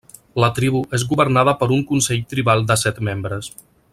[0.43, 3.55] La tribu és governada per un consell tribal de set membres.